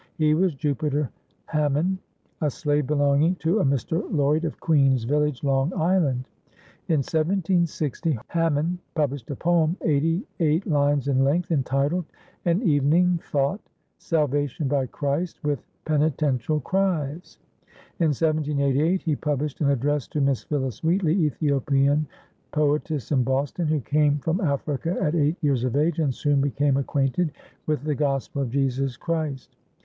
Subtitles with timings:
[0.17, 1.11] He was Jupiter
[1.45, 1.99] Hammon,
[2.41, 4.03] a slave belonging to a Mr.
[4.11, 6.25] Lloyd of Queens Village, Long Island.
[6.87, 12.05] In 1760 Hammon published a poem, eighty eight lines in length, entitled
[12.45, 13.61] "An Evening Thought,
[13.99, 17.37] Salvation by Christ, with Penettential Cries."
[17.99, 22.07] In 1788 he published "An Address to Miss Phillis Wheatley, Ethiopian
[22.51, 26.77] Poetess in Boston, who came from Africa at eight years of age, and soon became
[26.77, 27.31] acquainted
[27.67, 29.55] with the Gospel of Jesus Christ."